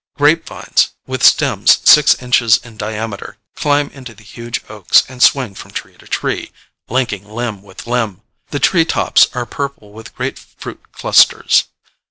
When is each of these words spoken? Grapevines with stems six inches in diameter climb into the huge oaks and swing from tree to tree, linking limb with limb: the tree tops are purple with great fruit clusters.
Grapevines 0.17 0.89
with 1.05 1.21
stems 1.23 1.77
six 1.87 2.15
inches 2.23 2.57
in 2.63 2.75
diameter 2.75 3.37
climb 3.53 3.89
into 3.91 4.15
the 4.15 4.23
huge 4.23 4.61
oaks 4.67 5.03
and 5.07 5.21
swing 5.21 5.53
from 5.53 5.69
tree 5.69 5.95
to 5.95 6.07
tree, 6.07 6.51
linking 6.89 7.23
limb 7.29 7.61
with 7.61 7.85
limb: 7.85 8.23
the 8.49 8.57
tree 8.57 8.83
tops 8.83 9.27
are 9.35 9.45
purple 9.45 9.91
with 9.91 10.15
great 10.15 10.39
fruit 10.39 10.91
clusters. 10.91 11.65